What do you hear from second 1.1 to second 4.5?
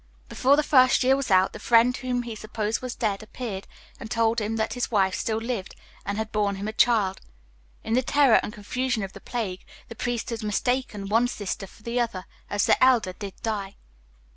was out, the friend whom he supposed was dead appeared, and told